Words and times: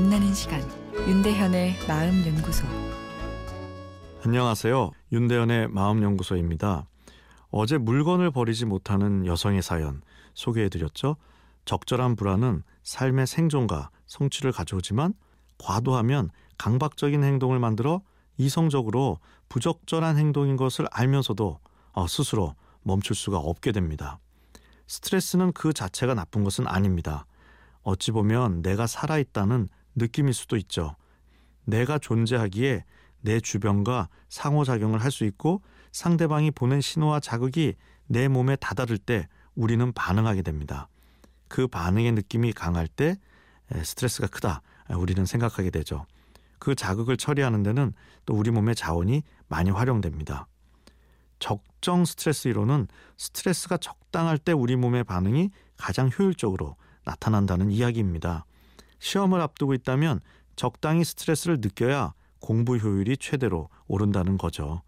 만나는 0.00 0.34
시간 0.34 0.60
윤대현의 0.94 1.86
마음 1.88 2.26
연구소 2.26 2.66
안녕하세요. 4.24 4.90
윤대현의 5.10 5.68
마음 5.68 6.02
연구소입니다. 6.02 6.86
어제 7.50 7.78
물건을 7.78 8.30
버리지 8.30 8.66
못하는 8.66 9.26
여성의 9.26 9.62
사연 9.62 10.02
소개해 10.34 10.68
드렸죠. 10.68 11.16
적절한 11.64 12.16
불안은 12.16 12.62
삶의 12.82 13.26
생존과 13.26 13.90
성취를 14.06 14.52
가져오지만 14.52 15.14
과도하면 15.58 16.30
강박적인 16.58 17.24
행동을 17.24 17.58
만들어 17.58 18.02
이성적으로 18.36 19.18
부적절한 19.48 20.18
행동인 20.18 20.56
것을 20.56 20.86
알면서도 20.90 21.58
어, 21.92 22.06
스스로 22.06 22.54
멈출 22.82 23.16
수가 23.16 23.38
없게 23.38 23.72
됩니다. 23.72 24.18
스트레스는 24.86 25.52
그 25.52 25.72
자체가 25.72 26.14
나쁜 26.14 26.44
것은 26.44 26.66
아닙니다. 26.66 27.26
어찌 27.82 28.10
보면 28.12 28.62
내가 28.62 28.86
살아있다는 28.86 29.68
느낌일 29.96 30.34
수도 30.34 30.56
있죠. 30.56 30.96
내가 31.64 31.98
존재하기에 31.98 32.84
내 33.22 33.40
주변과 33.40 34.08
상호작용을 34.28 35.02
할 35.02 35.10
수 35.10 35.24
있고 35.24 35.62
상대방이 35.92 36.50
보낸 36.50 36.80
신호와 36.80 37.20
자극이 37.20 37.74
내 38.06 38.28
몸에 38.28 38.56
다다를 38.56 38.96
때 38.98 39.28
우리는 39.54 39.92
반응하게 39.92 40.42
됩니다. 40.42 40.88
그 41.48 41.66
반응의 41.66 42.12
느낌이 42.12 42.52
강할 42.52 42.86
때 42.86 43.16
스트레스가 43.82 44.28
크다. 44.28 44.62
우리는 44.90 45.24
생각하게 45.24 45.70
되죠. 45.70 46.06
그 46.58 46.74
자극을 46.74 47.16
처리하는 47.16 47.62
데는 47.62 47.92
또 48.26 48.34
우리 48.34 48.50
몸의 48.50 48.74
자원이 48.74 49.22
많이 49.48 49.70
활용됩니다. 49.70 50.46
적정 51.38 52.04
스트레스 52.04 52.48
이론은 52.48 52.86
스트레스가 53.16 53.78
적당할 53.78 54.38
때 54.38 54.52
우리 54.52 54.76
몸의 54.76 55.04
반응이 55.04 55.50
가장 55.76 56.10
효율적으로 56.16 56.76
나타난다는 57.04 57.70
이야기입니다. 57.70 58.44
시험을 58.98 59.40
앞두고 59.40 59.74
있다면 59.74 60.20
적당히 60.56 61.04
스트레스를 61.04 61.58
느껴야 61.60 62.12
공부 62.38 62.76
효율이 62.76 63.16
최대로 63.16 63.68
오른다는 63.86 64.38
거죠. 64.38 64.82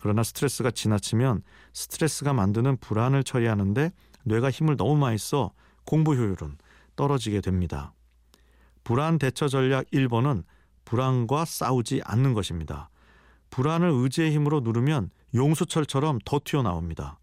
그러나 0.00 0.22
스트레스가 0.22 0.70
지나치면 0.70 1.42
스트레스가 1.72 2.32
만드는 2.32 2.76
불안을 2.76 3.24
처리하는데 3.24 3.90
뇌가 4.24 4.50
힘을 4.50 4.76
너무 4.76 4.96
많이 4.96 5.16
써 5.18 5.52
공부 5.84 6.14
효율은 6.14 6.58
떨어지게 6.96 7.40
됩니다. 7.40 7.94
불안 8.84 9.18
대처 9.18 9.48
전략 9.48 9.86
1번은 9.90 10.44
불안과 10.84 11.44
싸우지 11.44 12.02
않는 12.04 12.34
것입니다. 12.34 12.90
불안을 13.50 13.88
의지의 13.88 14.32
힘으로 14.32 14.60
누르면 14.60 15.10
용수철처럼 15.34 16.18
더 16.24 16.40
튀어나옵니다. 16.44 17.18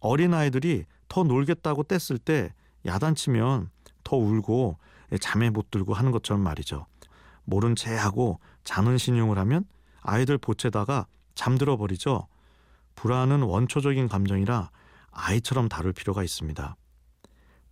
어린아이들이 0.00 0.84
더 1.08 1.24
놀겠다고 1.24 1.84
뗐을 1.84 2.18
때 2.22 2.52
야단치면 2.86 3.70
더 4.02 4.16
울고 4.16 4.78
잠에 5.20 5.50
못 5.50 5.70
들고 5.70 5.94
하는 5.94 6.10
것처럼 6.10 6.42
말이죠. 6.42 6.86
모른 7.44 7.76
채 7.76 7.94
하고 7.94 8.40
자는 8.64 8.98
신용을 8.98 9.38
하면 9.38 9.64
아이들 10.00 10.38
보채다가 10.38 11.06
잠들어 11.34 11.76
버리죠. 11.76 12.26
불안은 12.94 13.42
원초적인 13.42 14.08
감정이라 14.08 14.70
아이처럼 15.10 15.68
다룰 15.68 15.92
필요가 15.92 16.22
있습니다. 16.22 16.76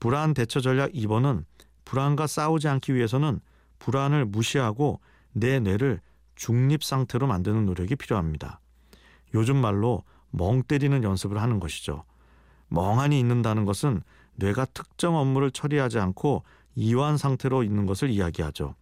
불안 0.00 0.34
대처 0.34 0.60
전략 0.60 0.92
2번은 0.92 1.44
불안과 1.84 2.26
싸우지 2.26 2.68
않기 2.68 2.94
위해서는 2.94 3.40
불안을 3.78 4.24
무시하고 4.26 5.00
내 5.32 5.60
뇌를 5.60 6.00
중립 6.34 6.82
상태로 6.82 7.26
만드는 7.26 7.66
노력이 7.66 7.96
필요합니다. 7.96 8.60
요즘 9.34 9.56
말로 9.56 10.02
멍 10.30 10.62
때리는 10.62 11.02
연습을 11.04 11.40
하는 11.40 11.60
것이죠. 11.60 12.04
멍하니 12.68 13.18
있는다는 13.18 13.64
것은 13.64 14.02
뇌가 14.36 14.66
특정 14.66 15.16
업무를 15.16 15.50
처리하지 15.50 15.98
않고 15.98 16.42
이완 16.74 17.16
상태로 17.16 17.62
있는 17.62 17.86
것을 17.86 18.10
이야기하죠. 18.10 18.74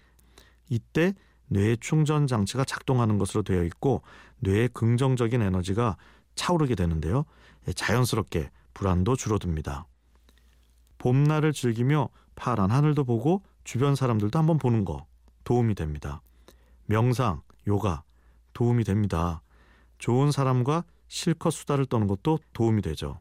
이때 0.68 1.14
뇌의 1.48 1.78
충전 1.80 2.26
장치가 2.26 2.64
작동하는 2.64 3.18
것으로 3.18 3.42
되어 3.42 3.64
있고 3.64 4.02
뇌의 4.38 4.68
긍정적인 4.68 5.42
에너지가 5.42 5.96
차오르게 6.36 6.76
되는데요. 6.76 7.24
예, 7.68 7.72
자연스럽게 7.72 8.50
불안도 8.72 9.16
줄어듭니다. 9.16 9.86
봄날을 10.98 11.52
즐기며 11.52 12.08
파란 12.36 12.70
하늘도 12.70 13.04
보고 13.04 13.42
주변 13.64 13.94
사람들도 13.94 14.38
한번 14.38 14.58
보는 14.58 14.84
거 14.84 15.06
도움이 15.44 15.74
됩니다. 15.74 16.22
명상, 16.86 17.42
요가 17.66 18.02
도움이 18.52 18.84
됩니다. 18.84 19.42
좋은 19.98 20.30
사람과 20.30 20.84
실컷 21.08 21.50
수다를 21.50 21.86
떠는 21.86 22.06
것도 22.06 22.38
도움이 22.52 22.82
되죠. 22.82 23.18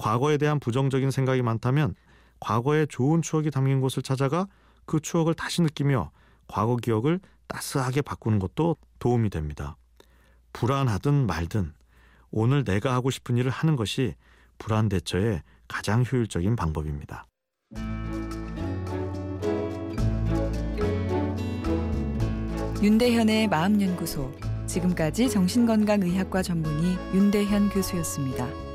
과거에 0.00 0.38
대한 0.38 0.58
부정적인 0.58 1.10
생각이 1.10 1.42
많다면 1.42 1.94
과거의 2.40 2.86
좋은 2.88 3.20
추억이 3.20 3.50
담긴 3.50 3.82
곳을 3.82 4.02
찾아가 4.02 4.46
그 4.86 4.98
추억을 4.98 5.34
다시 5.34 5.60
느끼며 5.60 6.10
과거 6.48 6.76
기억을 6.76 7.20
따스하게 7.48 8.00
바꾸는 8.00 8.38
것도 8.38 8.78
도움이 8.98 9.28
됩니다. 9.28 9.76
불안하든 10.54 11.26
말든 11.26 11.74
오늘 12.30 12.64
내가 12.64 12.94
하고 12.94 13.10
싶은 13.10 13.36
일을 13.36 13.50
하는 13.50 13.76
것이 13.76 14.14
불안 14.56 14.88
대처의 14.88 15.42
가장 15.68 16.02
효율적인 16.10 16.56
방법입니다. 16.56 17.26
윤대현의 22.82 23.48
마음연구소 23.48 24.32
지금까지 24.66 25.28
정신건강의학과 25.28 26.42
전문의 26.42 26.96
윤대현 27.12 27.68
교수였습니다. 27.68 28.69